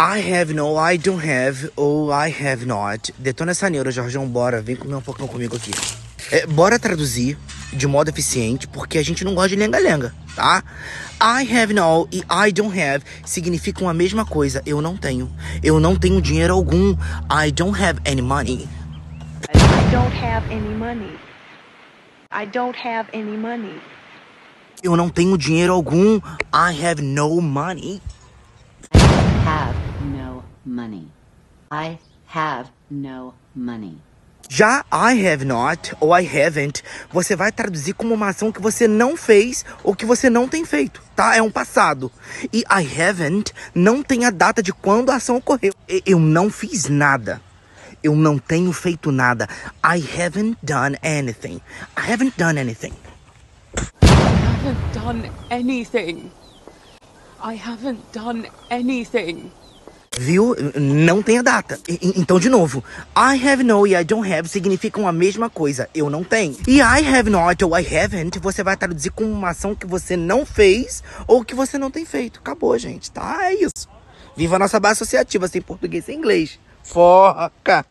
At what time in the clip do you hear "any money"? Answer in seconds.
18.06-18.68, 20.54-21.18, 23.12-23.80